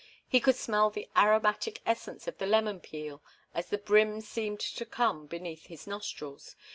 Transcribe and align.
He 0.27 0.39
could 0.39 0.55
smell 0.55 0.89
the 0.89 1.07
aromatic 1.15 1.79
essence 1.85 2.27
of 2.27 2.39
the 2.39 2.47
lemon 2.47 2.79
peel 2.79 3.21
as 3.53 3.67
the 3.67 3.77
brim 3.77 4.19
seemed 4.21 4.59
to 4.59 4.83
come 4.87 5.27
beneath 5.27 5.67
his 5.67 5.85
nostrils. 5.85 6.55